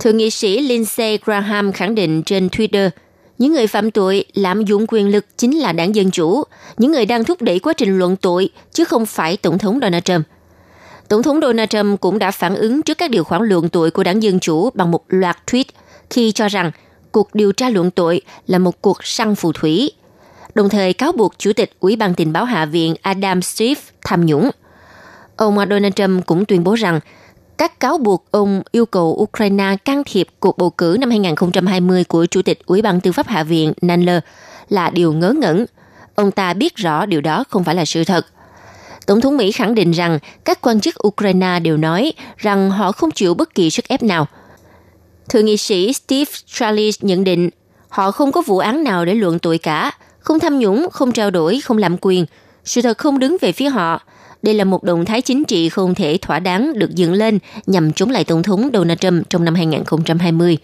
Thượng 0.00 0.16
nghị 0.16 0.30
sĩ 0.30 0.60
Lindsey 0.60 1.18
Graham 1.24 1.72
khẳng 1.72 1.94
định 1.94 2.22
trên 2.22 2.48
Twitter, 2.48 2.90
những 3.38 3.52
người 3.52 3.66
phạm 3.66 3.90
tội 3.90 4.24
lạm 4.34 4.64
dụng 4.64 4.84
quyền 4.88 5.08
lực 5.08 5.26
chính 5.36 5.58
là 5.58 5.72
đảng 5.72 5.94
Dân 5.94 6.10
Chủ, 6.10 6.42
những 6.76 6.92
người 6.92 7.06
đang 7.06 7.24
thúc 7.24 7.42
đẩy 7.42 7.58
quá 7.58 7.72
trình 7.72 7.98
luận 7.98 8.16
tội, 8.16 8.50
chứ 8.72 8.84
không 8.84 9.06
phải 9.06 9.36
Tổng 9.36 9.58
thống 9.58 9.78
Donald 9.82 10.02
Trump. 10.02 10.26
Tổng 11.08 11.22
thống 11.22 11.40
Donald 11.40 11.68
Trump 11.68 12.00
cũng 12.00 12.18
đã 12.18 12.30
phản 12.30 12.54
ứng 12.54 12.82
trước 12.82 12.98
các 12.98 13.10
điều 13.10 13.24
khoản 13.24 13.42
luận 13.42 13.68
tội 13.68 13.90
của 13.90 14.04
đảng 14.04 14.22
Dân 14.22 14.40
Chủ 14.40 14.70
bằng 14.74 14.90
một 14.90 15.04
loạt 15.08 15.36
tweet 15.46 15.64
khi 16.10 16.32
cho 16.32 16.48
rằng 16.48 16.70
cuộc 17.12 17.34
điều 17.34 17.52
tra 17.52 17.68
luận 17.68 17.90
tội 17.90 18.20
là 18.46 18.58
một 18.58 18.82
cuộc 18.82 19.04
săn 19.04 19.34
phù 19.34 19.52
thủy, 19.52 19.92
đồng 20.54 20.68
thời 20.68 20.92
cáo 20.92 21.12
buộc 21.12 21.38
Chủ 21.38 21.52
tịch 21.52 21.72
Ủy 21.80 21.96
ban 21.96 22.14
tình 22.14 22.32
báo 22.32 22.44
Hạ 22.44 22.64
viện 22.64 22.94
Adam 23.02 23.40
Schiff 23.40 23.76
tham 24.04 24.26
nhũng. 24.26 24.50
Ông 25.36 25.56
Donald 25.56 25.94
Trump 25.94 26.26
cũng 26.26 26.44
tuyên 26.44 26.64
bố 26.64 26.74
rằng 26.74 27.00
các 27.58 27.80
cáo 27.80 27.98
buộc 27.98 28.24
ông 28.30 28.62
yêu 28.72 28.86
cầu 28.86 29.16
Ukraine 29.22 29.76
can 29.84 30.02
thiệp 30.06 30.28
cuộc 30.40 30.58
bầu 30.58 30.70
cử 30.70 30.96
năm 31.00 31.10
2020 31.10 32.04
của 32.04 32.26
Chủ 32.26 32.42
tịch 32.42 32.66
Ủy 32.66 32.82
ban 32.82 33.00
Tư 33.00 33.12
pháp 33.12 33.26
Hạ 33.26 33.42
viện 33.42 33.72
Nadler 33.82 34.18
là 34.68 34.90
điều 34.90 35.12
ngớ 35.12 35.32
ngẩn. 35.32 35.66
Ông 36.14 36.30
ta 36.30 36.54
biết 36.54 36.76
rõ 36.76 37.06
điều 37.06 37.20
đó 37.20 37.44
không 37.50 37.64
phải 37.64 37.74
là 37.74 37.84
sự 37.84 38.04
thật. 38.04 38.26
Tổng 39.06 39.20
thống 39.20 39.36
Mỹ 39.36 39.52
khẳng 39.52 39.74
định 39.74 39.90
rằng 39.90 40.18
các 40.44 40.60
quan 40.60 40.80
chức 40.80 41.06
Ukraine 41.06 41.60
đều 41.60 41.76
nói 41.76 42.12
rằng 42.36 42.70
họ 42.70 42.92
không 42.92 43.10
chịu 43.10 43.34
bất 43.34 43.54
kỳ 43.54 43.70
sức 43.70 43.88
ép 43.88 44.02
nào. 44.02 44.26
Thượng 45.28 45.44
nghị 45.44 45.56
sĩ 45.56 45.92
Steve 45.92 46.30
Scalise 46.46 46.98
nhận 47.00 47.24
định 47.24 47.50
họ 47.88 48.10
không 48.10 48.32
có 48.32 48.42
vụ 48.46 48.58
án 48.58 48.84
nào 48.84 49.04
để 49.04 49.14
luận 49.14 49.38
tội 49.38 49.58
cả, 49.58 49.90
không 50.18 50.40
tham 50.40 50.58
nhũng, 50.58 50.86
không 50.92 51.12
trao 51.12 51.30
đổi, 51.30 51.60
không 51.60 51.78
lạm 51.78 51.96
quyền. 52.00 52.26
Sự 52.64 52.82
thật 52.82 52.98
không 52.98 53.18
đứng 53.18 53.36
về 53.40 53.52
phía 53.52 53.68
họ. 53.68 54.00
Đây 54.42 54.54
là 54.54 54.64
một 54.64 54.82
động 54.82 55.04
thái 55.04 55.22
chính 55.22 55.44
trị 55.44 55.68
không 55.68 55.94
thể 55.94 56.18
thỏa 56.22 56.38
đáng 56.38 56.78
được 56.78 56.94
dựng 56.94 57.12
lên 57.12 57.38
nhằm 57.66 57.92
chống 57.92 58.10
lại 58.10 58.24
Tổng 58.24 58.42
thống 58.42 58.70
Donald 58.72 58.98
Trump 58.98 59.30
trong 59.30 59.44
năm 59.44 59.54
2020. 59.54 60.58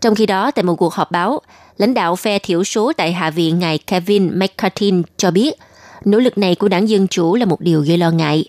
Trong 0.00 0.14
khi 0.14 0.26
đó, 0.26 0.50
tại 0.50 0.62
một 0.62 0.76
cuộc 0.76 0.94
họp 0.94 1.10
báo, 1.10 1.40
lãnh 1.78 1.94
đạo 1.94 2.16
phe 2.16 2.38
thiểu 2.38 2.64
số 2.64 2.92
tại 2.96 3.12
Hạ 3.12 3.30
viện 3.30 3.58
ngài 3.58 3.78
Kevin 3.78 4.38
McCarthy 4.38 4.92
cho 5.16 5.30
biết– 5.30 5.54
nỗ 6.04 6.18
lực 6.18 6.38
này 6.38 6.54
của 6.54 6.68
đảng 6.68 6.88
Dân 6.88 7.08
Chủ 7.08 7.36
là 7.36 7.44
một 7.44 7.60
điều 7.60 7.80
gây 7.80 7.98
lo 7.98 8.10
ngại. 8.10 8.44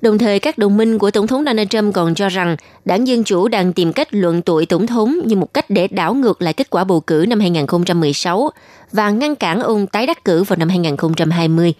Đồng 0.00 0.18
thời, 0.18 0.38
các 0.38 0.58
đồng 0.58 0.76
minh 0.76 0.98
của 0.98 1.10
Tổng 1.10 1.26
thống 1.26 1.44
Donald 1.44 1.68
Trump 1.68 1.94
còn 1.94 2.14
cho 2.14 2.28
rằng 2.28 2.56
đảng 2.84 3.08
Dân 3.08 3.24
Chủ 3.24 3.48
đang 3.48 3.72
tìm 3.72 3.92
cách 3.92 4.08
luận 4.10 4.42
tội 4.42 4.66
Tổng 4.66 4.86
thống 4.86 5.20
như 5.24 5.36
một 5.36 5.54
cách 5.54 5.70
để 5.70 5.88
đảo 5.88 6.14
ngược 6.14 6.42
lại 6.42 6.52
kết 6.52 6.70
quả 6.70 6.84
bầu 6.84 7.00
cử 7.00 7.24
năm 7.28 7.40
2016 7.40 8.50
và 8.92 9.10
ngăn 9.10 9.36
cản 9.36 9.60
ông 9.60 9.86
tái 9.86 10.06
đắc 10.06 10.24
cử 10.24 10.44
vào 10.44 10.56
năm 10.56 10.68
2020. 10.68 11.74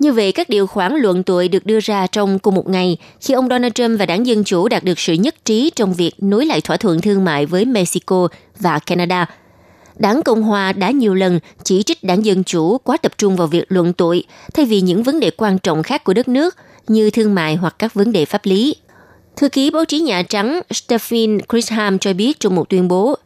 Như 0.00 0.12
vậy, 0.12 0.32
các 0.32 0.48
điều 0.48 0.66
khoản 0.66 0.94
luận 0.96 1.22
tội 1.22 1.48
được 1.48 1.66
đưa 1.66 1.80
ra 1.80 2.06
trong 2.06 2.38
cùng 2.38 2.54
một 2.54 2.68
ngày 2.68 2.96
khi 3.20 3.34
ông 3.34 3.48
Donald 3.48 3.72
Trump 3.72 3.98
và 3.98 4.06
đảng 4.06 4.26
Dân 4.26 4.44
Chủ 4.44 4.68
đạt 4.68 4.84
được 4.84 4.98
sự 4.98 5.12
nhất 5.12 5.34
trí 5.44 5.70
trong 5.76 5.94
việc 5.94 6.12
nối 6.18 6.46
lại 6.46 6.60
thỏa 6.60 6.76
thuận 6.76 7.00
thương 7.00 7.24
mại 7.24 7.46
với 7.46 7.64
Mexico 7.64 8.28
và 8.58 8.78
Canada– 8.78 9.26
Đảng 10.00 10.22
Cộng 10.22 10.42
Hòa 10.42 10.72
đã 10.72 10.90
nhiều 10.90 11.14
lần 11.14 11.40
chỉ 11.64 11.82
trích 11.82 12.04
đảng 12.04 12.24
Dân 12.24 12.44
Chủ 12.44 12.78
quá 12.78 12.96
tập 12.96 13.12
trung 13.18 13.36
vào 13.36 13.46
việc 13.46 13.64
luận 13.68 13.92
tội 13.92 14.24
thay 14.54 14.66
vì 14.66 14.80
những 14.80 15.02
vấn 15.02 15.20
đề 15.20 15.30
quan 15.30 15.58
trọng 15.58 15.82
khác 15.82 16.04
của 16.04 16.14
đất 16.14 16.28
nước 16.28 16.56
như 16.88 17.10
thương 17.10 17.34
mại 17.34 17.56
hoặc 17.56 17.74
các 17.78 17.94
vấn 17.94 18.12
đề 18.12 18.24
pháp 18.24 18.40
lý. 18.44 18.76
Thư 19.36 19.48
ký 19.48 19.70
báo 19.70 19.84
chí 19.84 20.00
Nhà 20.00 20.22
Trắng 20.22 20.60
Stephen 20.70 21.38
Grisham 21.48 21.98
cho 21.98 22.12
biết 22.12 22.40
trong 22.40 22.54
một 22.54 22.68
tuyên 22.68 22.88
bố, 22.88 23.16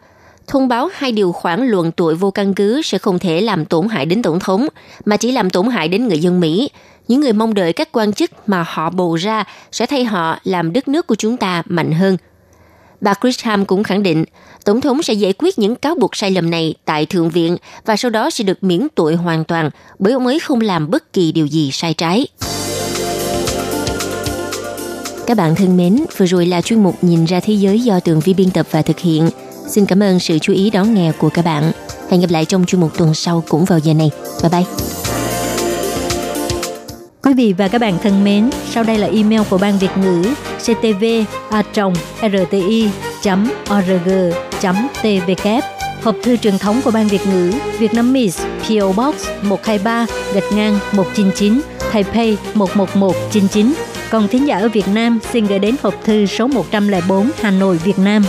thông 0.46 0.68
báo 0.68 0.88
hai 0.92 1.12
điều 1.12 1.32
khoản 1.32 1.66
luận 1.66 1.92
tội 1.92 2.14
vô 2.14 2.30
căn 2.30 2.54
cứ 2.54 2.82
sẽ 2.82 2.98
không 2.98 3.18
thể 3.18 3.40
làm 3.40 3.64
tổn 3.64 3.88
hại 3.88 4.06
đến 4.06 4.22
Tổng 4.22 4.40
thống, 4.40 4.66
mà 5.04 5.16
chỉ 5.16 5.32
làm 5.32 5.50
tổn 5.50 5.68
hại 5.68 5.88
đến 5.88 6.08
người 6.08 6.18
dân 6.18 6.40
Mỹ. 6.40 6.70
Những 7.08 7.20
người 7.20 7.32
mong 7.32 7.54
đợi 7.54 7.72
các 7.72 7.88
quan 7.92 8.12
chức 8.12 8.30
mà 8.46 8.64
họ 8.68 8.90
bầu 8.90 9.14
ra 9.14 9.44
sẽ 9.72 9.86
thay 9.86 10.04
họ 10.04 10.38
làm 10.44 10.72
đất 10.72 10.88
nước 10.88 11.06
của 11.06 11.14
chúng 11.14 11.36
ta 11.36 11.62
mạnh 11.66 11.92
hơn. 11.92 12.16
Bà 13.00 13.14
Grisham 13.20 13.64
cũng 13.64 13.82
khẳng 13.82 14.02
định 14.02 14.24
Tổng 14.64 14.80
thống 14.80 15.02
sẽ 15.02 15.14
giải 15.14 15.32
quyết 15.38 15.58
những 15.58 15.76
cáo 15.76 15.94
buộc 15.94 16.16
sai 16.16 16.30
lầm 16.30 16.50
này 16.50 16.74
tại 16.84 17.06
Thượng 17.06 17.30
viện 17.30 17.56
và 17.86 17.96
sau 17.96 18.10
đó 18.10 18.30
sẽ 18.30 18.44
được 18.44 18.64
miễn 18.64 18.86
tội 18.94 19.14
hoàn 19.14 19.44
toàn 19.44 19.70
bởi 19.98 20.12
ông 20.12 20.26
ấy 20.26 20.38
không 20.38 20.60
làm 20.60 20.90
bất 20.90 21.12
kỳ 21.12 21.32
điều 21.32 21.46
gì 21.46 21.70
sai 21.72 21.94
trái. 21.94 22.26
Các 25.26 25.36
bạn 25.36 25.54
thân 25.54 25.76
mến, 25.76 26.04
vừa 26.16 26.26
rồi 26.26 26.46
là 26.46 26.60
chuyên 26.60 26.82
mục 26.82 27.04
Nhìn 27.04 27.24
ra 27.24 27.40
thế 27.40 27.54
giới 27.54 27.80
do 27.80 28.00
tường 28.00 28.20
vi 28.20 28.34
biên 28.34 28.50
tập 28.50 28.66
và 28.70 28.82
thực 28.82 28.98
hiện. 28.98 29.30
Xin 29.68 29.86
cảm 29.86 30.02
ơn 30.02 30.20
sự 30.20 30.38
chú 30.38 30.52
ý 30.52 30.70
đón 30.70 30.94
nghe 30.94 31.12
của 31.18 31.28
các 31.28 31.44
bạn. 31.44 31.72
Hẹn 32.10 32.20
gặp 32.20 32.30
lại 32.30 32.44
trong 32.44 32.64
chuyên 32.64 32.80
mục 32.80 32.98
tuần 32.98 33.14
sau 33.14 33.44
cũng 33.48 33.64
vào 33.64 33.78
giờ 33.78 33.94
này. 33.94 34.10
Bye 34.42 34.50
bye! 34.50 34.64
Quý 37.22 37.34
vị 37.34 37.52
và 37.52 37.68
các 37.68 37.80
bạn 37.80 37.98
thân 38.02 38.24
mến, 38.24 38.50
sau 38.70 38.84
đây 38.84 38.98
là 38.98 39.06
email 39.06 39.40
của 39.50 39.58
Ban 39.58 39.78
Việt 39.78 39.90
ngữ 39.96 40.24
ctv 40.58 41.04
a 41.50 41.62
rti 42.22 42.88
org 43.74 44.10
tvk 45.02 45.48
Hộp 46.02 46.16
thư 46.22 46.36
truyền 46.36 46.58
thống 46.58 46.80
của 46.84 46.90
Ban 46.90 47.08
Việt 47.08 47.26
ngữ 47.26 47.52
Việt 47.78 47.94
Nam 47.94 48.12
Miss 48.12 48.40
PO 48.40 48.86
Box 48.86 49.14
123 49.42 50.06
gạch 50.34 50.52
ngang 50.52 50.78
199 50.92 51.60
Taipei 51.92 52.36
11199. 52.54 53.74
Còn 54.10 54.28
thính 54.28 54.48
giả 54.48 54.58
ở 54.58 54.68
Việt 54.68 54.88
Nam 54.88 55.18
xin 55.32 55.46
gửi 55.46 55.58
đến 55.58 55.74
hộp 55.82 55.94
thư 56.04 56.26
số 56.26 56.46
104 56.46 57.30
Hà 57.40 57.50
Nội, 57.50 57.78
Việt 57.84 57.98
Nam 57.98 58.24